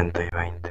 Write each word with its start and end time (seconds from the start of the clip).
40 0.00 0.24
y 0.24 0.28
20. 0.34 0.70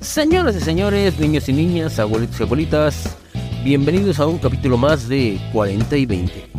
Señoras 0.00 0.56
y 0.56 0.60
señores, 0.60 1.18
niños 1.18 1.46
y 1.50 1.52
niñas, 1.52 1.98
abuelitos 1.98 2.40
y 2.40 2.42
abuelitas, 2.44 3.16
bienvenidos 3.62 4.18
a 4.20 4.26
un 4.26 4.38
capítulo 4.38 4.78
más 4.78 5.06
de 5.06 5.38
40 5.52 5.96
y 5.98 6.06
20. 6.06 6.50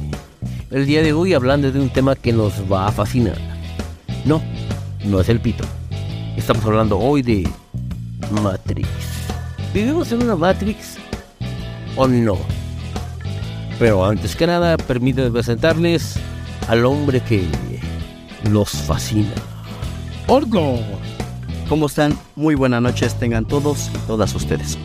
El 0.69 0.85
día 0.85 1.01
de 1.01 1.13
hoy 1.13 1.33
hablando 1.33 1.71
de 1.71 1.79
un 1.79 1.89
tema 1.89 2.15
que 2.15 2.31
nos 2.31 2.53
va 2.71 2.85
a 2.85 2.91
fascinar. 2.91 3.37
No, 4.23 4.39
no 5.03 5.19
es 5.19 5.29
el 5.29 5.39
pito. 5.39 5.63
Estamos 6.37 6.63
hablando 6.63 6.99
hoy 6.99 7.23
de 7.23 7.49
Matrix. 8.43 8.87
¿Vivimos 9.73 10.11
en 10.11 10.21
una 10.21 10.35
Matrix 10.35 10.97
o 11.95 12.07
no? 12.07 12.37
Pero 13.79 14.05
antes 14.05 14.35
que 14.35 14.45
nada, 14.45 14.77
permítanme 14.77 15.31
presentarles 15.31 16.19
al 16.67 16.85
hombre 16.85 17.19
que 17.19 17.47
los 18.47 18.69
fascina. 18.69 19.33
Orgo. 20.27 20.79
¿Cómo 21.71 21.85
están? 21.85 22.19
Muy 22.35 22.55
buenas 22.55 22.81
noches 22.81 23.17
tengan 23.17 23.45
todos 23.45 23.89
y 23.95 23.97
todas 23.99 24.35
ustedes. 24.35 24.77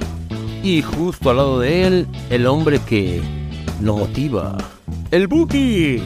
Y 0.62 0.82
justo 0.82 1.30
al 1.30 1.38
lado 1.38 1.58
de 1.58 1.84
él, 1.84 2.06
el 2.30 2.46
hombre 2.46 2.78
que 2.78 3.20
lo 3.82 3.96
motiva. 3.96 4.56
El 5.10 5.26
Buki. 5.26 6.00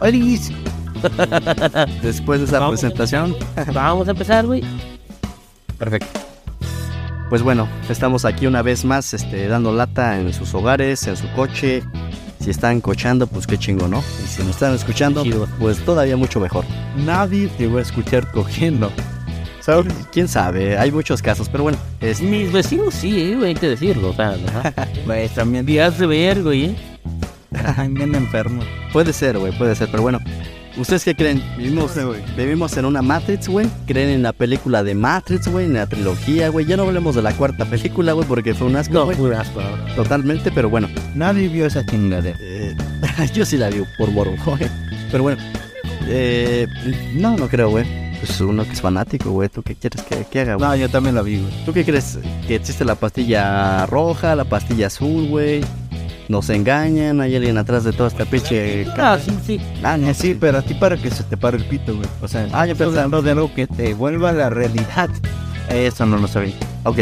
¡Alice! 0.00 0.52
Después 2.02 2.40
de 2.40 2.46
esa 2.46 2.58
Vamos. 2.58 2.80
presentación, 2.80 3.36
Vamos 3.72 4.08
a 4.08 4.10
empezar, 4.10 4.44
güey. 4.44 4.64
perfecto. 5.78 6.18
Pues 7.28 7.44
bueno, 7.44 7.68
estamos 7.88 8.24
aquí 8.24 8.48
una 8.48 8.62
vez 8.62 8.84
más 8.84 9.14
este, 9.14 9.46
dando 9.46 9.72
lata 9.72 10.18
en 10.18 10.32
sus 10.32 10.52
hogares, 10.52 11.06
en 11.06 11.16
su 11.16 11.30
coche. 11.36 11.84
Si 12.40 12.50
están 12.50 12.80
cochando, 12.80 13.28
pues 13.28 13.46
qué 13.46 13.56
chingo, 13.56 13.86
¿no? 13.86 14.02
Y 14.24 14.26
si 14.26 14.42
nos 14.42 14.50
están 14.56 14.74
escuchando, 14.74 15.22
Chido. 15.22 15.46
pues 15.60 15.78
todavía 15.84 16.16
mucho 16.16 16.40
mejor. 16.40 16.64
Nadie 17.06 17.46
te 17.56 17.68
va 17.68 17.78
a 17.78 17.82
escuchar 17.82 18.32
cogiendo. 18.32 18.90
¿Sabes? 19.68 19.92
Quién 20.10 20.28
sabe, 20.28 20.78
hay 20.78 20.90
muchos 20.90 21.20
casos, 21.20 21.50
pero 21.50 21.62
bueno, 21.64 21.76
es, 22.00 22.22
Mis 22.22 22.50
vecinos 22.50 22.94
sí, 22.94 23.20
eh, 23.20 23.36
güey, 23.36 23.48
hay 23.50 23.54
que 23.54 23.68
decirlo. 23.68 24.08
O 24.08 24.14
sea, 24.14 24.30
ajá. 24.30 24.72
Pues 25.04 25.34
también 25.34 25.66
días 25.66 25.98
de 25.98 26.06
ver, 26.06 26.42
güey, 26.42 26.64
¿eh? 26.64 26.76
Ay, 27.76 27.88
bien 27.88 28.14
enfermo. 28.14 28.62
puede 28.94 29.12
ser, 29.12 29.36
güey, 29.36 29.52
puede 29.58 29.74
ser, 29.74 29.90
pero 29.90 30.02
bueno. 30.02 30.20
¿Ustedes 30.78 31.04
qué 31.04 31.14
creen? 31.14 31.42
¿Vivimos, 31.58 31.84
No 31.84 31.88
sé, 31.90 32.04
güey. 32.06 32.22
¿Vivimos 32.34 32.74
en 32.78 32.86
una 32.86 33.02
Matrix, 33.02 33.46
güey? 33.46 33.66
¿Creen 33.86 34.08
en 34.08 34.22
la 34.22 34.32
película 34.32 34.82
de 34.82 34.94
Matrix, 34.94 35.48
güey? 35.48 35.66
En 35.66 35.74
la 35.74 35.86
trilogía, 35.86 36.48
güey. 36.48 36.64
Ya 36.64 36.78
no 36.78 36.84
hablemos 36.84 37.14
de 37.14 37.20
la 37.20 37.34
cuarta 37.34 37.66
película, 37.66 38.14
güey, 38.14 38.26
porque 38.26 38.54
fue 38.54 38.68
un 38.68 38.76
asco, 38.76 38.94
No, 38.94 39.04
güey. 39.04 39.20
un 39.20 39.34
asco. 39.34 39.60
Totalmente, 39.96 40.50
pero 40.50 40.70
bueno. 40.70 40.88
Nadie 41.14 41.48
vio 41.48 41.66
esa 41.66 41.84
chingadera. 41.84 42.38
Eh, 42.40 42.74
yo 43.34 43.44
sí 43.44 43.58
la 43.58 43.68
vi 43.68 43.82
por 43.98 44.10
morbo, 44.12 44.34
güey. 44.46 44.66
Pero 45.10 45.24
bueno. 45.24 45.42
Eh, 46.06 46.66
no, 47.16 47.36
no 47.36 47.48
creo, 47.48 47.68
güey. 47.68 48.07
Pues 48.20 48.40
uno 48.40 48.64
que 48.64 48.72
es 48.72 48.80
fanático, 48.80 49.30
güey. 49.30 49.48
¿Tú 49.48 49.62
qué 49.62 49.74
quieres 49.74 50.02
que, 50.02 50.24
que 50.24 50.40
haga, 50.40 50.54
güey? 50.56 50.68
No, 50.68 50.76
yo 50.76 50.88
también 50.88 51.14
la 51.14 51.22
vi, 51.22 51.38
güey. 51.40 51.64
¿Tú 51.64 51.72
qué 51.72 51.84
crees? 51.84 52.18
¿Que 52.46 52.56
existe 52.56 52.84
la 52.84 52.94
pastilla 52.96 53.86
roja, 53.86 54.34
la 54.34 54.44
pastilla 54.44 54.88
azul, 54.88 55.28
güey? 55.28 55.60
Nos 56.28 56.50
engañan, 56.50 57.20
hay 57.22 57.36
alguien 57.36 57.56
atrás 57.56 57.84
de 57.84 57.92
toda 57.92 58.08
esta 58.10 58.24
pinche... 58.26 58.86
Ah, 58.98 59.18
sí, 59.24 59.32
sí. 59.46 59.60
Ah, 59.82 59.96
no, 59.96 60.12
Sí, 60.12 60.36
pero 60.38 60.58
a 60.58 60.62
ti 60.62 60.74
para 60.74 60.96
que 60.98 61.10
se 61.10 61.22
te 61.22 61.36
pare 61.38 61.56
el 61.56 61.64
pito, 61.64 61.94
güey. 61.96 62.06
O 62.20 62.28
sea, 62.28 62.46
Ah, 62.52 62.64
pensaba. 62.66 62.88
hablando 62.90 63.22
de 63.22 63.30
algo 63.30 63.54
que 63.54 63.66
te 63.66 63.94
vuelva 63.94 64.30
a 64.30 64.32
la 64.34 64.50
realidad. 64.50 65.08
Eso 65.70 66.04
no 66.04 66.18
lo 66.18 66.28
sabía. 66.28 66.54
Ok, 66.84 66.98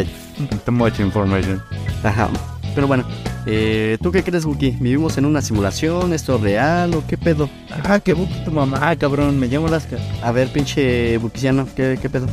Too 0.64 0.72
much 0.72 1.00
information. 1.00 1.61
ajá. 2.05 2.28
Pero 2.75 2.87
bueno, 2.87 3.05
eh, 3.47 3.97
¿tú 4.03 4.11
qué 4.11 4.23
crees, 4.23 4.45
Wookie? 4.45 4.73
¿Vivimos 4.81 5.17
en 5.19 5.25
una 5.25 5.41
simulación? 5.41 6.13
¿Esto 6.13 6.37
es 6.37 6.41
real 6.41 6.95
o 6.95 7.05
qué 7.07 7.17
pedo? 7.17 7.49
Ah, 7.85 8.01
qué 8.01 8.13
buki 8.13 8.45
tu 8.45 8.51
mamá, 8.51 8.95
cabrón. 8.97 9.39
Me 9.39 9.47
llamo 9.47 9.69
Lasca. 9.69 9.97
A 10.23 10.33
ver, 10.33 10.49
pinche 10.53 11.17
Wookiesiano, 11.19 11.67
¿qué, 11.77 11.99
qué 12.01 12.11
pedo? 12.11 12.27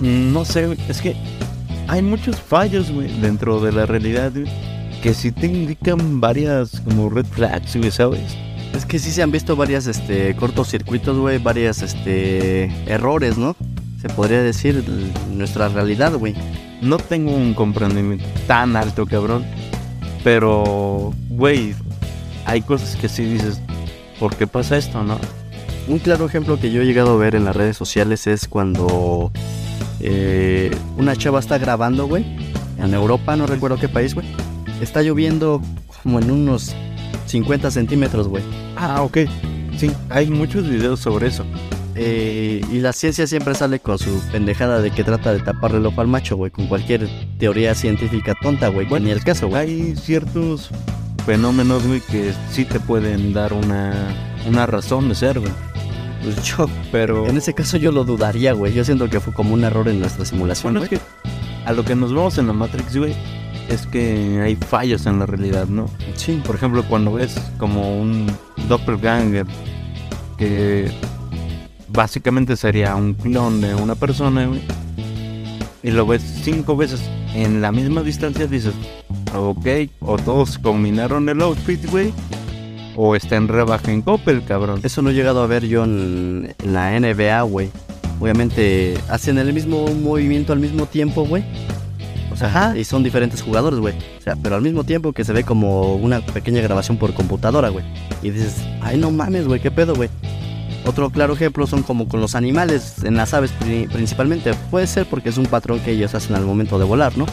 Mm, 0.00 0.32
No 0.32 0.44
sé. 0.44 0.76
Es 0.88 1.00
que 1.00 1.16
hay 1.88 2.00
muchos 2.02 2.40
fallos, 2.40 2.90
güey, 2.90 3.08
dentro 3.20 3.60
de 3.60 3.72
la 3.72 3.86
realidad, 3.86 4.32
güey. 4.32 4.46
Que 5.02 5.14
sí 5.14 5.32
te 5.32 5.46
indican 5.46 6.20
varias 6.20 6.80
como 6.80 7.10
red 7.10 7.26
flags, 7.26 7.76
güey, 7.76 7.90
¿sabes? 7.90 8.36
Es 8.72 8.86
que 8.86 8.98
sí 8.98 9.10
se 9.10 9.22
han 9.22 9.30
visto 9.32 9.56
varias, 9.56 9.86
este, 9.86 10.34
cortocircuitos, 10.36 11.18
güey, 11.18 11.38
varias, 11.38 11.82
este, 11.82 12.64
errores, 12.86 13.36
¿no? 13.36 13.56
Se 14.00 14.08
podría 14.08 14.42
decir 14.42 14.82
nuestra 15.30 15.68
realidad, 15.68 16.14
güey. 16.14 16.34
No 16.80 16.98
tengo 16.98 17.32
un 17.34 17.52
comprendimiento 17.54 18.24
tan 18.46 18.74
alto, 18.76 19.06
cabrón. 19.06 19.44
Pero, 20.24 21.12
güey, 21.28 21.74
hay 22.44 22.62
cosas 22.62 22.96
que 22.96 23.08
sí 23.08 23.24
dices, 23.24 23.60
¿por 24.20 24.36
qué 24.36 24.46
pasa 24.46 24.76
esto, 24.76 25.02
no? 25.02 25.18
Un 25.88 25.98
claro 25.98 26.26
ejemplo 26.26 26.60
que 26.60 26.70
yo 26.70 26.82
he 26.82 26.84
llegado 26.84 27.14
a 27.14 27.16
ver 27.16 27.34
en 27.34 27.44
las 27.44 27.56
redes 27.56 27.76
sociales 27.76 28.26
es 28.26 28.46
cuando 28.46 29.32
eh, 30.00 30.70
una 30.96 31.16
chava 31.16 31.40
está 31.40 31.58
grabando, 31.58 32.06
güey, 32.06 32.24
en 32.78 32.94
Europa, 32.94 33.36
no 33.36 33.46
recuerdo 33.46 33.78
qué 33.78 33.88
país, 33.88 34.14
güey. 34.14 34.26
Está 34.80 35.02
lloviendo 35.02 35.60
como 36.02 36.18
en 36.20 36.30
unos 36.30 36.74
50 37.26 37.70
centímetros, 37.70 38.28
güey. 38.28 38.42
Ah, 38.76 39.02
ok. 39.02 39.18
Sí, 39.76 39.90
hay 40.10 40.28
muchos 40.28 40.68
videos 40.68 41.00
sobre 41.00 41.28
eso. 41.28 41.44
Eh, 41.94 42.62
y 42.70 42.78
la 42.78 42.92
ciencia 42.92 43.26
siempre 43.26 43.54
sale 43.54 43.78
con 43.80 43.98
su 43.98 44.20
pendejada 44.32 44.80
de 44.80 44.90
que 44.90 45.04
trata 45.04 45.32
de 45.32 45.40
taparle 45.40 45.78
el 45.78 45.86
ojo 45.86 46.00
al 46.00 46.06
macho, 46.06 46.36
güey, 46.36 46.50
con 46.50 46.66
cualquier 46.66 47.08
teoría 47.38 47.74
científica 47.74 48.34
tonta, 48.40 48.68
güey. 48.68 48.86
Bueno, 48.86 49.06
ni 49.06 49.12
el 49.12 49.22
caso, 49.22 49.48
güey. 49.48 49.62
Hay 49.62 49.96
ciertos 49.96 50.70
fenómenos, 51.26 51.86
güey, 51.86 52.00
que 52.00 52.32
sí 52.50 52.64
te 52.64 52.80
pueden 52.80 53.32
dar 53.32 53.52
una, 53.52 53.92
una 54.46 54.66
razón 54.66 55.08
de 55.08 55.14
ser, 55.14 55.38
güey. 55.38 55.52
Pues 56.22 56.42
yo, 56.44 56.66
Pero, 56.90 57.26
en 57.28 57.36
ese 57.36 57.52
caso 57.52 57.76
yo 57.76 57.92
lo 57.92 58.04
dudaría, 58.04 58.52
güey. 58.52 58.72
Yo 58.72 58.84
siento 58.84 59.10
que 59.10 59.20
fue 59.20 59.32
como 59.32 59.54
un 59.54 59.64
error 59.64 59.88
en 59.88 60.00
nuestra 60.00 60.24
simulación, 60.24 60.74
bueno, 60.74 60.84
es 60.84 60.90
que 60.90 61.00
a 61.64 61.72
lo 61.72 61.84
que 61.84 61.94
nos 61.94 62.12
vamos 62.14 62.38
en 62.38 62.46
la 62.46 62.52
Matrix, 62.52 62.96
güey, 62.96 63.14
es 63.68 63.86
que 63.86 64.40
hay 64.42 64.56
fallos 64.56 65.06
en 65.06 65.18
la 65.18 65.26
realidad, 65.26 65.66
¿no? 65.66 65.88
Sí, 66.16 66.40
Por 66.44 66.56
ejemplo, 66.56 66.84
cuando 66.88 67.12
ves 67.12 67.36
como 67.58 68.00
un 68.00 68.26
doppelganger 68.68 69.46
que 70.38 70.90
básicamente 71.92 72.56
sería 72.56 72.94
un 72.96 73.14
clon 73.14 73.60
de 73.60 73.74
una 73.74 73.94
persona, 73.94 74.46
güey, 74.46 74.62
y 75.82 75.90
lo 75.90 76.06
ves 76.06 76.22
cinco 76.42 76.76
veces 76.76 77.02
en 77.34 77.60
la 77.60 77.72
misma 77.72 78.02
distancia, 78.02 78.46
dices, 78.46 78.74
ok, 79.34 79.66
o 80.00 80.16
todos 80.18 80.58
combinaron 80.58 81.28
el 81.28 81.42
outfit, 81.42 81.84
güey, 81.90 82.12
o 82.96 83.16
está 83.16 83.36
en 83.36 83.48
rebaja 83.48 83.90
en 83.90 84.02
Coppel, 84.02 84.44
cabrón. 84.44 84.80
Eso 84.82 85.02
no 85.02 85.10
he 85.10 85.14
llegado 85.14 85.42
a 85.42 85.46
ver 85.46 85.66
yo 85.66 85.84
en, 85.84 86.54
en 86.62 86.72
la 86.72 86.98
NBA, 86.98 87.42
güey. 87.42 87.70
Obviamente 88.20 88.94
hacen 89.08 89.38
el 89.38 89.52
mismo 89.52 89.86
movimiento 89.88 90.52
al 90.52 90.60
mismo 90.60 90.86
tiempo, 90.86 91.24
güey. 91.24 91.42
O 92.30 92.36
sea, 92.36 92.48
Ajá. 92.48 92.78
y 92.78 92.84
son 92.84 93.02
diferentes 93.02 93.42
jugadores, 93.42 93.80
güey. 93.80 93.94
O 94.18 94.22
sea, 94.22 94.36
pero 94.36 94.54
al 94.54 94.62
mismo 94.62 94.84
tiempo 94.84 95.12
que 95.12 95.24
se 95.24 95.32
ve 95.32 95.42
como 95.42 95.96
una 95.96 96.20
pequeña 96.20 96.60
grabación 96.60 96.96
por 96.96 97.12
computadora, 97.14 97.70
güey. 97.70 97.84
Y 98.22 98.30
dices, 98.30 98.62
ay, 98.80 98.98
no 98.98 99.10
mames, 99.10 99.46
güey, 99.48 99.60
qué 99.60 99.70
pedo, 99.70 99.94
güey. 99.94 100.08
Otro 100.84 101.10
claro 101.10 101.34
ejemplo 101.34 101.66
son 101.66 101.82
como 101.82 102.08
con 102.08 102.20
los 102.20 102.34
animales, 102.34 103.04
en 103.04 103.16
las 103.16 103.34
aves 103.34 103.52
pri- 103.52 103.86
principalmente. 103.92 104.52
Puede 104.70 104.86
ser 104.86 105.06
porque 105.06 105.28
es 105.28 105.38
un 105.38 105.46
patrón 105.46 105.78
que 105.80 105.92
ellos 105.92 106.14
hacen 106.14 106.34
al 106.34 106.44
momento 106.44 106.78
de 106.78 106.84
volar, 106.84 107.16
¿no? 107.16 107.26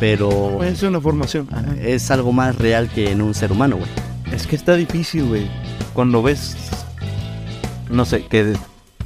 Pero 0.00 0.62
Es 0.62 0.82
una 0.82 1.00
formación. 1.00 1.48
es 1.80 2.10
algo 2.10 2.32
más 2.32 2.56
real 2.56 2.88
que 2.88 3.10
en 3.10 3.20
un 3.22 3.34
ser 3.34 3.50
humano, 3.52 3.76
güey. 3.76 3.88
Es 4.32 4.46
que 4.46 4.54
está 4.56 4.74
difícil, 4.76 5.24
güey. 5.24 5.48
Cuando 5.92 6.22
ves, 6.22 6.56
no 7.90 8.04
sé, 8.04 8.24
que 8.26 8.52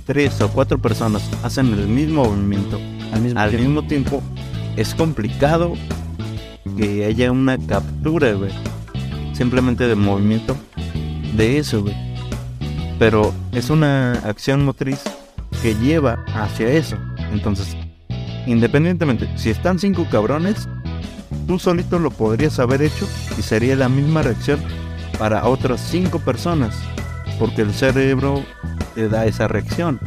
tres 0.06 0.40
o 0.40 0.48
cuatro 0.48 0.78
personas 0.78 1.22
hacen 1.42 1.66
el 1.72 1.86
mismo 1.86 2.24
movimiento 2.24 2.78
Al 3.12 3.20
mismo 3.20 3.40
al 3.40 3.50
tiempo. 3.50 3.66
mismo 3.68 3.82
tiempo, 3.88 4.22
es 4.76 4.94
complicado 4.94 5.74
que 6.76 7.04
haya 7.04 7.30
una 7.32 7.58
captura, 7.58 8.32
güey. 8.32 8.50
Simplemente 9.34 9.86
de 9.86 9.94
movimiento 9.94 10.56
de 11.34 11.58
eso, 11.58 11.82
güey. 11.82 11.94
Pero 12.98 13.32
es 13.52 13.70
una 13.70 14.12
acción 14.24 14.64
motriz 14.64 15.00
que 15.62 15.74
lleva 15.74 16.24
hacia 16.34 16.68
eso. 16.68 16.96
Entonces, 17.32 17.76
independientemente, 18.46 19.28
si 19.36 19.50
están 19.50 19.78
cinco 19.78 20.06
cabrones, 20.10 20.68
tú 21.46 21.58
solito 21.58 21.98
lo 21.98 22.10
podrías 22.10 22.58
haber 22.58 22.82
hecho 22.82 23.06
y 23.38 23.42
sería 23.42 23.76
la 23.76 23.88
misma 23.88 24.22
reacción 24.22 24.60
para 25.18 25.46
otras 25.46 25.80
cinco 25.80 26.18
personas. 26.18 26.76
Porque 27.38 27.62
el 27.62 27.72
cerebro 27.72 28.42
te 28.94 29.08
da 29.08 29.26
esa 29.26 29.46
reacción. 29.46 30.00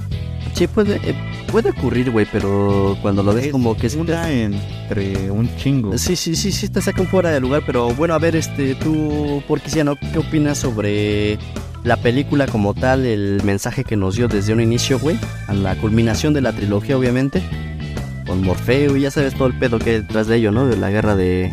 Sí, 0.54 0.68
puede, 0.68 0.98
eh, 0.98 1.16
puede 1.50 1.70
ocurrir, 1.70 2.12
güey, 2.12 2.28
pero 2.30 2.98
cuando 3.02 3.24
lo 3.24 3.34
ves 3.34 3.46
Es 3.46 3.52
como 3.52 3.76
que 3.78 3.88
es 3.88 3.96
una 3.96 4.30
entre 4.32 5.32
un 5.32 5.50
chingo. 5.56 5.98
Sí, 5.98 6.16
sí, 6.16 6.36
sí, 6.36 6.52
sí, 6.52 6.68
te 6.68 6.82
sacan 6.82 7.08
fuera 7.08 7.30
de 7.30 7.40
lugar, 7.40 7.64
pero 7.66 7.90
bueno, 7.94 8.14
a 8.14 8.20
ver, 8.20 8.36
este, 8.36 8.76
tú, 8.76 9.42
Porquisiano, 9.48 9.96
¿qué 9.96 10.20
opinas 10.20 10.58
sobre 10.58 11.40
la 11.84 11.98
película 11.98 12.48
como 12.48 12.74
tal, 12.74 13.06
el 13.06 13.42
mensaje 13.44 13.84
que 13.84 13.98
nos 13.98 14.16
dio 14.16 14.28
desde 14.28 14.54
un 14.54 14.62
inicio, 14.62 15.00
güey, 15.00 15.18
a 15.48 15.54
la 15.54 15.76
culminación 15.76 16.34
de 16.34 16.42
la 16.42 16.54
trilogía, 16.54 16.98
obviamente, 16.98 17.42
con 18.28 18.42
Morfeo 18.42 18.96
y 18.96 19.02
ya 19.02 19.12
sabes 19.12 19.34
todo 19.34 19.48
el 19.48 19.58
pedo 19.58 19.80
que 19.80 19.92
hay 19.92 20.02
detrás 20.02 20.28
de 20.28 20.38
ello, 20.38 20.52
¿no? 20.52 20.68
De 20.68 20.78
la 20.78 20.92
guerra 20.92 21.16
de, 21.16 21.52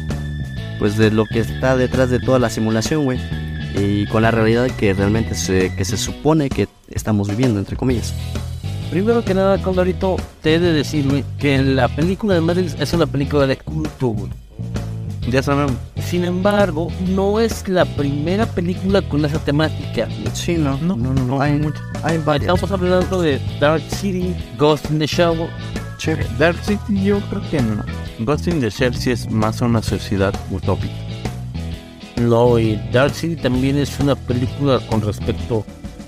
pues 0.79 0.97
de 0.99 1.11
lo 1.11 1.25
que 1.25 1.41
está 1.41 1.77
detrás 1.77 2.11
de 2.11 2.21
toda 2.21 2.39
la 2.39 2.51
simulación, 2.51 3.05
güey, 3.05 3.19
y 3.75 4.07
con 4.07 4.23
la 4.23 4.31
realidad 4.31 4.71
que 4.71 4.93
realmente 4.93 5.35
se, 5.35 5.75
que 5.75 5.85
se 5.85 5.97
supone 5.97 6.51
que 6.51 6.69
estamos 6.91 7.29
viviendo, 7.29 7.59
entre 7.59 7.77
comillas. 7.77 8.15
Primero 8.91 9.25
que 9.25 9.35
nada, 9.35 9.61
Condorito, 9.63 10.17
te 10.43 10.55
he 10.55 10.59
de 10.59 10.73
decirme 10.73 11.25
que 11.39 11.63
la 11.63 11.89
película 11.89 12.35
de 12.35 12.41
Matrix 12.41 12.77
es 12.81 12.93
una 12.93 13.07
película 13.07 13.47
de 13.47 13.57
culto, 13.57 14.09
güey. 14.09 14.31
Ya 15.31 15.43
sabemos. 15.43 15.73
Sin 16.03 16.25
embargo, 16.25 16.89
no 17.09 17.39
es 17.39 17.69
la 17.69 17.85
primera 17.85 18.47
película 18.47 19.03
con 19.03 19.25
esa 19.25 19.39
temática. 19.39 20.09
Sí, 20.33 20.57
no, 20.57 20.79
No, 20.79 20.97
no, 20.97 21.13
no, 21.13 21.25
no, 21.25 21.41
hay, 21.41 21.61
hay 22.03 22.19
varias. 22.19 22.55
Estamos 22.55 22.71
hablando 22.73 23.21
de 23.21 23.41
Dark 23.61 23.83
City, 23.91 24.35
Ghost 24.59 24.91
in 24.91 24.99
the 24.99 25.07
Shell, 25.07 25.49
Sí. 25.99 26.13
Dark 26.39 26.57
City 26.63 27.05
yo 27.05 27.21
creo 27.29 27.43
que 27.51 27.61
no. 27.61 27.85
Ghost 28.21 28.47
in 28.49 28.61
the 28.61 28.71
Shell 28.71 28.95
sí 28.95 29.11
es 29.11 29.31
más 29.31 29.61
una 29.61 29.83
sociedad 29.83 30.33
utópica. 30.51 30.95
No, 32.17 32.59
y 32.59 32.77
Dark 32.93 33.15
City 33.15 33.37
también 33.37 33.77
es 33.77 33.99
una 34.01 34.15
película 34.15 34.81
con 34.89 35.01
respecto 35.03 35.65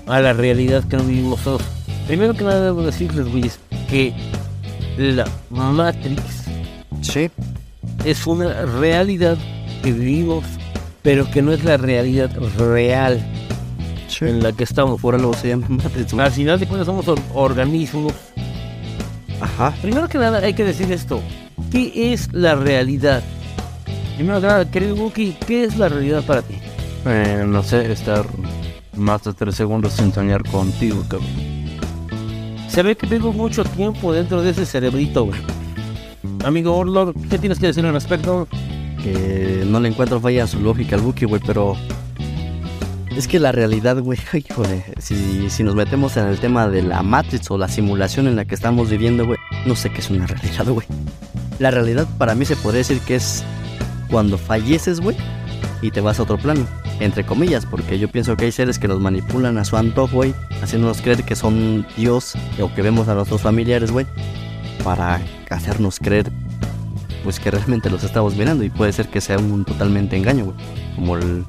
a 0.07 0.19
la 0.19 0.33
realidad 0.33 0.83
que 0.85 0.97
no 0.97 1.03
vivimos 1.03 1.41
todos. 1.41 1.61
Primero 2.07 2.33
que 2.33 2.43
nada 2.43 2.65
debo 2.65 2.81
decirles, 2.83 3.27
güeyes, 3.29 3.59
que 3.89 4.13
la 4.97 5.25
Matrix 5.49 6.21
Sí, 7.01 7.29
es 8.05 8.25
una 8.27 8.65
realidad 8.65 9.37
que 9.83 9.91
vivimos, 9.91 10.43
pero 11.01 11.29
que 11.31 11.41
no 11.41 11.51
es 11.51 11.63
la 11.63 11.77
realidad 11.77 12.29
real 12.57 13.19
sí. 14.07 14.25
en 14.25 14.43
la 14.43 14.51
que 14.51 14.63
estamos. 14.63 15.01
Por 15.01 15.15
algo 15.15 15.33
se 15.33 15.49
llama. 15.49 15.67
Al 16.23 16.31
final 16.31 16.59
de 16.59 16.67
cuentas 16.67 16.85
somos 16.85 17.07
or- 17.07 17.19
organismos. 17.33 18.13
Ajá. 19.39 19.73
Primero 19.81 20.07
que 20.07 20.17
nada 20.17 20.39
hay 20.39 20.53
que 20.53 20.63
decir 20.63 20.91
esto. 20.91 21.21
¿Qué 21.71 22.13
es 22.13 22.31
la 22.33 22.55
realidad? 22.55 23.23
Primero 24.15 24.39
que 24.41 24.47
nada, 24.47 24.69
querido 24.69 24.95
Wookie, 24.95 25.35
¿qué 25.47 25.63
es 25.63 25.77
la 25.77 25.89
realidad 25.89 26.23
para 26.23 26.41
ti? 26.41 26.55
Eh, 27.05 27.43
no 27.47 27.63
sé, 27.63 27.91
estar 27.91 28.25
más 28.95 29.23
de 29.23 29.33
tres 29.33 29.55
segundos 29.55 29.93
sin 29.93 30.13
soñar 30.13 30.43
contigo, 30.47 31.03
cabrón. 31.07 31.29
Se 32.67 32.83
ve 32.83 32.95
que 32.95 33.07
tengo 33.07 33.33
mucho 33.33 33.63
tiempo 33.63 34.13
dentro 34.13 34.41
de 34.43 34.51
ese 34.51 34.65
cerebrito, 34.65 35.25
güey. 35.25 35.39
Amigo 36.43 36.75
Orlord, 36.75 37.15
¿qué 37.29 37.37
tienes 37.37 37.59
que 37.59 37.67
decir 37.67 37.85
al 37.85 37.93
respecto? 37.93 38.47
que 39.01 39.63
no 39.65 39.79
le 39.79 39.89
encuentro 39.89 40.19
falla 40.19 40.43
a 40.43 40.47
su 40.47 40.59
lógica 40.59 40.95
al 40.95 41.01
Buki, 41.01 41.25
güey, 41.25 41.41
pero 41.45 41.75
es 43.15 43.27
que 43.27 43.39
la 43.39 43.51
realidad, 43.51 43.97
güey, 43.99 44.19
híjole, 44.33 44.85
si, 44.99 45.49
si 45.49 45.63
nos 45.63 45.75
metemos 45.75 46.17
en 46.17 46.27
el 46.27 46.39
tema 46.39 46.67
de 46.67 46.83
la 46.83 47.01
Matrix 47.03 47.49
o 47.51 47.57
la 47.57 47.67
simulación 47.67 48.27
en 48.27 48.35
la 48.35 48.45
que 48.45 48.55
estamos 48.55 48.89
viviendo, 48.89 49.25
güey, 49.25 49.39
no 49.65 49.75
sé 49.75 49.91
qué 49.91 49.99
es 49.99 50.09
una 50.09 50.27
realidad, 50.27 50.65
güey. 50.67 50.87
La 51.59 51.71
realidad 51.71 52.07
para 52.17 52.35
mí 52.35 52.45
se 52.45 52.55
podría 52.55 52.79
decir 52.79 52.99
que 53.01 53.15
es 53.15 53.43
cuando 54.09 54.37
falleces, 54.37 54.99
güey, 54.99 55.17
y 55.81 55.91
te 55.91 56.01
vas 56.01 56.19
a 56.19 56.23
otro 56.23 56.37
plano, 56.37 56.65
entre 56.99 57.25
comillas, 57.25 57.65
porque 57.65 57.97
yo 57.97 58.07
pienso 58.07 58.35
que 58.35 58.45
hay 58.45 58.51
seres 58.51 58.77
que 58.77 58.87
nos 58.87 58.99
manipulan 58.99 59.57
a 59.57 59.65
su 59.65 59.77
antojo, 59.77 60.17
güey, 60.17 60.33
haciéndonos 60.61 61.01
creer 61.01 61.23
que 61.23 61.35
son 61.35 61.85
Dios 61.97 62.33
o 62.59 62.73
que 62.73 62.81
vemos 62.81 63.07
a 63.07 63.15
nuestros 63.15 63.41
familiares, 63.41 63.91
güey, 63.91 64.05
para 64.83 65.21
hacernos 65.49 65.99
creer 65.99 66.31
pues 67.23 67.39
que 67.39 67.51
realmente 67.51 67.89
los 67.89 68.03
estamos 68.03 68.35
mirando 68.35 68.63
y 68.63 68.69
puede 68.69 68.91
ser 68.93 69.07
que 69.07 69.21
sea 69.21 69.37
un 69.37 69.63
totalmente 69.63 70.17
engaño, 70.17 70.45
güey. 70.45 70.57
Como 70.95 71.17
el, 71.17 71.45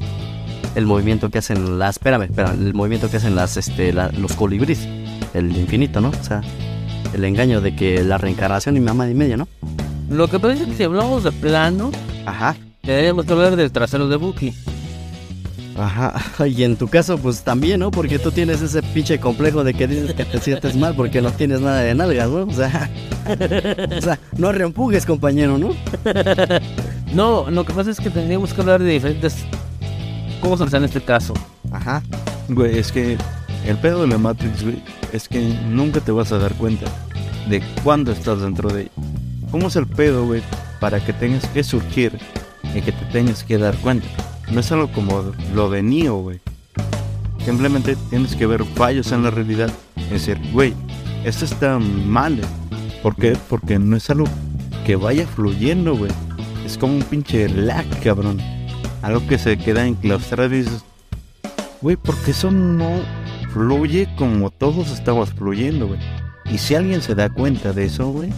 el 0.74 0.86
movimiento 0.86 1.30
que 1.30 1.38
hacen 1.38 1.78
las, 1.78 1.96
espérame, 1.96 2.24
espérame, 2.24 2.60
el 2.66 2.74
movimiento 2.74 3.10
que 3.10 3.16
hacen 3.16 3.34
las, 3.34 3.56
este, 3.56 3.92
la- 3.92 4.10
los 4.12 4.34
colibríes, 4.34 4.86
el 5.32 5.56
infinito, 5.56 6.00
¿no? 6.02 6.10
O 6.10 6.24
sea, 6.24 6.42
el 7.14 7.24
engaño 7.24 7.60
de 7.62 7.74
que 7.74 8.04
la 8.04 8.18
reencarnación 8.18 8.76
y 8.76 8.80
mamá 8.80 9.08
y 9.08 9.14
media, 9.14 9.36
¿no? 9.38 9.48
Lo 10.10 10.28
que 10.28 10.38
pasa 10.38 10.54
es 10.54 10.68
que 10.68 10.74
si 10.76 10.82
hablamos 10.82 11.24
de 11.24 11.32
plano, 11.32 11.90
Ajá, 12.26 12.54
tendríamos 12.82 13.24
que 13.24 13.32
hablar 13.32 13.56
del 13.56 13.72
trasero 13.72 14.08
de 14.08 14.16
Buki. 14.16 14.52
Ajá. 15.76 16.14
Y 16.46 16.64
en 16.64 16.76
tu 16.76 16.88
caso, 16.88 17.18
pues 17.18 17.42
también, 17.42 17.80
¿no? 17.80 17.90
Porque 17.90 18.18
tú 18.18 18.30
tienes 18.30 18.62
ese 18.62 18.82
pinche 18.82 19.18
complejo 19.18 19.64
de 19.64 19.74
que 19.74 19.86
dices 19.86 20.14
que 20.14 20.24
te 20.24 20.38
sientes 20.38 20.76
mal 20.76 20.94
porque 20.94 21.20
no 21.22 21.30
tienes 21.30 21.60
nada 21.60 21.80
de 21.80 21.94
nalgas, 21.94 22.28
¿no? 22.28 22.42
O 22.42 22.52
sea, 22.52 22.90
o 23.96 24.00
sea, 24.00 24.18
no 24.36 24.52
reempujes, 24.52 25.06
compañero, 25.06 25.58
¿no? 25.58 25.70
No, 27.14 27.50
lo 27.50 27.64
que 27.64 27.72
pasa 27.72 27.90
es 27.90 28.00
que 28.00 28.10
tendríamos 28.10 28.54
que 28.54 28.60
hablar 28.60 28.82
de 28.82 28.90
diferentes 28.90 29.44
cosas 30.40 30.72
en 30.74 30.84
este 30.84 31.00
caso. 31.00 31.34
Ajá. 31.70 32.02
Güey, 32.48 32.78
es 32.78 32.90
que 32.90 33.16
el 33.66 33.76
pedo 33.76 34.02
de 34.02 34.08
la 34.08 34.18
Matrix, 34.18 34.62
güey, 34.62 34.82
es 35.12 35.28
que 35.28 35.40
nunca 35.68 36.00
te 36.00 36.10
vas 36.10 36.32
a 36.32 36.38
dar 36.38 36.54
cuenta 36.54 36.86
de 37.48 37.62
cuándo 37.84 38.12
estás 38.12 38.40
dentro 38.40 38.70
de 38.70 38.82
ella. 38.82 38.90
¿Cómo 39.50 39.68
es 39.68 39.76
el 39.76 39.86
pedo, 39.86 40.24
güey, 40.26 40.42
para 40.80 41.04
que 41.04 41.12
tengas 41.12 41.46
que 41.48 41.62
surgir 41.62 42.18
y 42.74 42.80
que 42.80 42.92
te 42.92 43.04
tengas 43.06 43.44
que 43.44 43.58
dar 43.58 43.76
cuenta? 43.76 44.06
No 44.52 44.60
es 44.60 44.70
algo 44.72 44.88
como 44.92 45.32
lo 45.54 45.70
de 45.70 45.82
Neo, 45.82 46.16
güey. 46.18 46.40
Simplemente 47.44 47.96
tienes 48.10 48.36
que 48.36 48.46
ver 48.46 48.64
fallos 48.64 49.10
en 49.12 49.22
la 49.24 49.30
realidad. 49.30 49.70
Es 49.96 50.10
decir, 50.26 50.38
güey, 50.52 50.74
esto 51.24 51.44
está 51.44 51.78
mal. 51.78 52.38
eh. 52.38 52.42
¿Por 53.02 53.16
qué? 53.16 53.36
Porque 53.48 53.78
no 53.78 53.96
es 53.96 54.08
algo 54.10 54.26
que 54.86 54.96
vaya 54.96 55.26
fluyendo, 55.26 55.96
güey. 55.96 56.12
Es 56.64 56.78
como 56.78 56.94
un 56.94 57.02
pinche 57.02 57.48
lag, 57.48 57.84
cabrón. 58.02 58.38
Algo 59.02 59.26
que 59.26 59.38
se 59.38 59.58
queda 59.58 59.86
enclaustrado 59.86 60.54
y 60.54 60.58
dices, 60.58 60.84
Güey, 61.80 61.96
porque 61.96 62.30
eso 62.30 62.52
no 62.52 63.00
fluye 63.52 64.08
como 64.16 64.50
todos 64.50 64.92
estamos 64.92 65.30
fluyendo, 65.30 65.88
güey. 65.88 65.98
Y 66.48 66.58
si 66.58 66.76
alguien 66.76 67.02
se 67.02 67.16
da 67.16 67.28
cuenta 67.28 67.72
de 67.72 67.86
eso, 67.86 68.06
güey, 68.10 68.30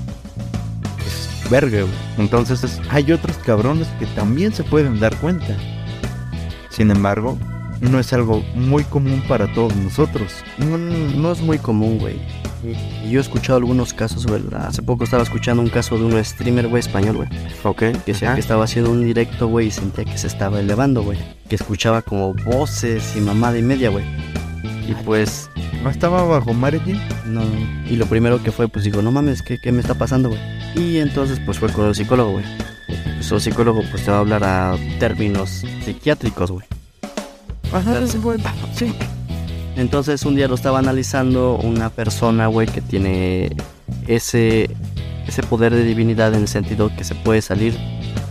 es 1.06 1.50
verga, 1.50 1.80
güey. 1.82 1.92
Entonces 2.16 2.64
es- 2.64 2.80
hay 2.88 3.12
otros 3.12 3.36
cabrones 3.38 3.86
que 3.98 4.06
también 4.06 4.54
se 4.54 4.64
pueden 4.64 4.98
dar 4.98 5.14
cuenta. 5.16 5.54
Sin 6.74 6.90
embargo, 6.90 7.38
no 7.80 8.00
es 8.00 8.12
algo 8.12 8.42
muy 8.54 8.82
común 8.84 9.22
para 9.28 9.52
todos 9.52 9.74
nosotros. 9.76 10.32
No, 10.58 10.76
no 10.76 11.32
es 11.32 11.40
muy 11.40 11.58
común, 11.58 11.98
güey. 11.98 12.16
Y 13.04 13.10
yo 13.10 13.20
he 13.20 13.22
escuchado 13.22 13.58
algunos 13.58 13.92
casos, 13.92 14.26
güey. 14.26 14.42
Hace 14.58 14.82
poco 14.82 15.04
estaba 15.04 15.22
escuchando 15.22 15.62
un 15.62 15.68
caso 15.68 15.96
de 15.98 16.04
un 16.04 16.24
streamer, 16.24 16.68
güey, 16.68 16.80
español, 16.80 17.16
güey. 17.16 17.28
¿Ok? 17.62 17.82
Que 18.04 18.12
estaba 18.12 18.64
haciendo 18.64 18.90
un 18.90 19.04
directo, 19.04 19.48
güey, 19.48 19.68
y 19.68 19.70
sentía 19.70 20.04
que 20.04 20.18
se 20.18 20.26
estaba 20.26 20.60
elevando, 20.60 21.02
güey. 21.02 21.18
Que 21.48 21.56
escuchaba 21.56 22.02
como 22.02 22.34
voces 22.34 23.14
y 23.16 23.20
mamada 23.20 23.58
y 23.58 23.62
media, 23.62 23.90
güey. 23.90 24.04
Y 24.88 24.94
pues, 25.04 25.50
¿No 25.82 25.90
estaba 25.90 26.24
bajo 26.24 26.54
Margie? 26.54 26.98
no. 27.26 27.42
Y 27.88 27.96
lo 27.96 28.06
primero 28.06 28.42
que 28.42 28.50
fue, 28.50 28.66
pues 28.68 28.84
digo, 28.84 29.02
no 29.02 29.12
mames, 29.12 29.42
¿qué, 29.42 29.58
qué 29.60 29.70
me 29.70 29.80
está 29.80 29.94
pasando, 29.94 30.30
güey? 30.30 30.40
Y 30.74 30.98
entonces, 30.98 31.38
pues 31.44 31.58
fue 31.58 31.70
con 31.70 31.86
el 31.86 31.94
psicólogo, 31.94 32.32
güey. 32.32 32.44
El 33.30 33.40
psicólogo, 33.40 33.82
pues 33.90 34.04
te 34.04 34.10
va 34.10 34.18
a 34.18 34.20
hablar 34.20 34.44
a 34.44 34.76
términos 34.98 35.64
psiquiátricos, 35.84 36.50
güey. 36.50 36.66
Ajá, 37.72 38.06
sí, 38.06 38.18
güey. 38.18 38.38
Sí. 38.76 38.94
Entonces 39.76 40.24
un 40.24 40.36
día 40.36 40.46
lo 40.46 40.54
estaba 40.54 40.78
analizando 40.78 41.56
una 41.56 41.90
persona, 41.90 42.46
güey, 42.46 42.68
que 42.68 42.80
tiene 42.80 43.50
ese, 44.06 44.70
ese 45.26 45.42
poder 45.42 45.74
de 45.74 45.82
divinidad 45.84 46.32
en 46.34 46.42
el 46.42 46.48
sentido 46.48 46.90
que 46.96 47.02
se 47.02 47.14
puede 47.16 47.42
salir 47.42 47.76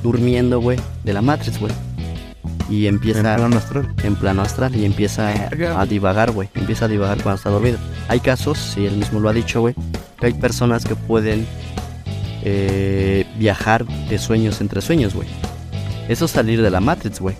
durmiendo, 0.03 0.61
güey, 0.61 0.79
de 1.03 1.13
la 1.13 1.21
Matrix, 1.21 1.59
güey. 1.59 1.73
Y 2.69 2.87
En 2.87 2.95
empieza 2.95 3.21
plano 3.35 3.57
astral. 3.57 3.93
en 4.03 4.15
plano 4.15 4.41
astral 4.41 4.73
y 4.75 4.85
empieza 4.85 5.33
a 5.77 5.85
divagar, 5.85 6.31
güey. 6.31 6.47
Empieza 6.55 6.85
a 6.85 6.87
divagar 6.87 7.21
cuando 7.21 7.37
está 7.37 7.49
dormido. 7.49 7.77
Hay 8.07 8.21
casos, 8.21 8.75
y 8.77 8.85
él 8.85 8.95
mismo 8.95 9.19
lo 9.19 9.27
ha 9.27 9.33
dicho, 9.33 9.59
güey, 9.59 9.75
que 10.19 10.27
hay 10.27 10.33
personas 10.33 10.85
que 10.85 10.95
pueden 10.95 11.45
eh, 12.45 13.25
viajar 13.37 13.85
de 13.85 14.19
sueños 14.19 14.59
entre 14.61 14.81
sueños, 14.81 15.13
güey. 15.13 15.27
Eso 16.09 16.25
es 16.25 16.31
salir 16.31 16.61
de 16.61 16.69
la 16.69 16.81
Matrix, 16.81 17.19
güey. 17.19 17.35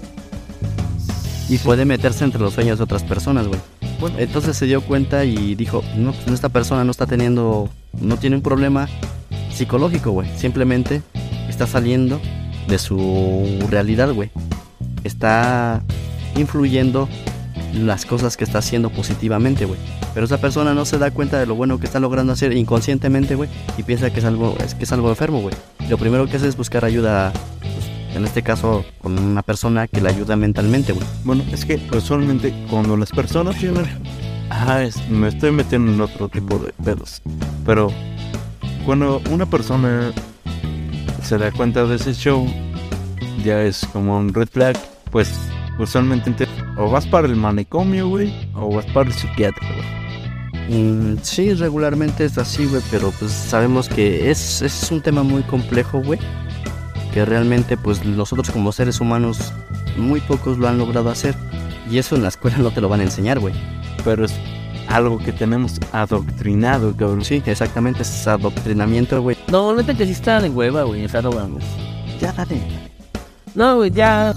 Y 1.50 1.58
puede 1.58 1.84
meterse 1.84 2.24
entre 2.24 2.40
los 2.40 2.54
sueños 2.54 2.78
de 2.78 2.86
otras 2.86 3.04
personas, 3.04 3.48
güey. 3.48 3.60
Bueno. 4.00 4.18
Entonces 4.18 4.56
se 4.56 4.66
dio 4.66 4.82
cuenta 4.82 5.26
y 5.26 5.56
dijo, 5.56 5.84
no, 5.98 6.14
pues 6.14 6.28
esta 6.30 6.50
persona 6.50 6.84
no 6.84 6.92
está 6.92 7.06
teniendo, 7.06 7.70
no 8.00 8.18
tiene 8.18 8.38
un 8.38 8.42
problema 8.42 8.88
psicológico, 9.54 10.12
güey. 10.12 10.30
Simplemente 10.38 11.02
está 11.50 11.68
saliendo 11.68 12.22
de 12.68 12.80
su 12.80 13.60
realidad, 13.70 14.14
güey. 14.14 14.32
Está 15.04 15.84
influyendo 16.38 17.10
las 17.74 18.06
cosas 18.06 18.38
que 18.38 18.44
está 18.44 18.60
haciendo 18.60 18.90
positivamente, 18.90 19.66
güey. 19.66 19.80
Pero 20.14 20.26
esa 20.26 20.38
persona 20.40 20.74
no 20.74 20.86
se 20.86 20.98
da 20.98 21.12
cuenta 21.12 21.40
de 21.40 21.46
lo 21.46 21.56
bueno 21.56 21.80
que 21.80 21.86
está 21.86 22.00
logrando 22.00 22.34
hacer 22.34 22.56
inconscientemente, 22.56 23.36
güey, 23.36 23.50
y 23.78 23.84
piensa 23.84 24.12
que 24.12 24.20
es 24.20 24.26
algo, 24.26 24.56
es 24.64 24.76
que 24.76 24.84
es 24.84 24.92
algo 24.92 25.10
enfermo, 25.10 25.42
güey. 25.42 25.56
Lo 25.90 25.98
primero 25.98 26.28
que 26.28 26.38
hace 26.38 26.48
es 26.48 26.56
buscar 26.56 26.86
ayuda, 26.86 27.32
pues, 27.60 28.16
en 28.16 28.26
este 28.26 28.44
caso, 28.44 28.86
con 29.02 29.18
una 29.18 29.42
persona 29.42 29.88
que 29.88 30.02
le 30.02 30.10
ayuda 30.10 30.36
mentalmente, 30.36 30.94
güey. 30.94 31.06
Bueno, 31.24 31.44
es 31.52 31.66
que 31.66 31.82
usualmente 31.96 32.54
cuando 32.70 32.96
las 32.96 33.10
personas 33.10 33.58
tienen... 33.58 33.86
Ah, 34.50 34.84
es- 34.84 35.10
me 35.10 35.30
estoy 35.30 35.52
metiendo 35.52 35.92
en 35.92 36.00
otro 36.02 36.30
tipo 36.30 36.60
de 36.60 36.74
pedos. 36.84 37.22
Pero 37.66 37.92
cuando 38.86 39.20
una 39.32 39.48
persona 39.48 40.12
se 41.24 41.38
da 41.40 41.52
cuenta 41.52 41.86
de 41.86 41.96
ese 41.96 42.14
show, 42.14 42.46
ya 43.44 43.62
es 43.64 43.86
como 43.92 44.18
un 44.20 44.32
red 44.34 44.48
flag, 44.52 44.78
pues 45.12 45.32
usualmente 45.80 46.30
te- 46.32 46.48
o 46.78 46.90
vas 46.90 47.06
para 47.06 47.28
el 47.28 47.36
manicomio, 47.36 48.08
güey, 48.10 48.34
o 48.56 48.74
vas 48.74 48.86
para 48.88 49.10
el 49.10 49.14
psiquiatra, 49.16 49.68
güey. 49.76 50.04
Mm, 50.70 51.18
sí, 51.22 51.54
regularmente 51.54 52.26
es 52.26 52.38
así, 52.38 52.66
güey, 52.66 52.82
pero 52.90 53.12
pues 53.20 53.32
sabemos 53.32 53.90
que 53.90 54.32
es, 54.32 54.62
es 54.62 54.92
un 54.92 55.02
tema 55.02 55.24
muy 55.24 55.44
complejo, 55.44 56.02
güey. 56.02 56.20
Que 57.14 57.26
realmente, 57.26 57.78
pues 57.78 58.04
nosotros 58.06 58.50
como 58.50 58.72
seres 58.72 59.00
humanos, 59.00 59.54
muy 59.98 60.20
pocos 60.22 60.58
lo 60.58 60.68
han 60.68 60.78
logrado 60.78 61.10
hacer. 61.10 61.36
Y 61.90 61.98
eso 61.98 62.16
en 62.16 62.24
la 62.24 62.30
escuela 62.30 62.58
no 62.58 62.72
te 62.72 62.82
lo 62.82 62.90
van 62.90 63.02
a 63.02 63.04
enseñar, 63.04 63.40
güey. 63.40 63.54
Pero 64.04 64.26
es 64.26 64.34
algo 64.88 65.20
que 65.20 65.32
tenemos 65.32 65.80
adoctrinado, 65.92 66.96
cabrón. 66.96 67.24
Sí, 67.24 67.44
exactamente, 67.46 68.02
es 68.02 68.28
adoctrinamiento, 68.28 69.22
güey. 69.22 69.38
No, 69.50 69.76
neta 69.76 69.94
que 69.94 70.06
sí 70.06 70.12
está 70.14 70.42
de 70.42 70.50
hueva, 70.50 70.84
güey. 70.84 71.06
O 71.06 71.10
sea, 71.10 71.22
no 71.22 71.32
vamos. 71.32 71.64
Ya, 72.20 72.32
dale. 72.32 72.62
No, 73.54 73.76
güey, 73.76 73.92
ya. 73.92 74.33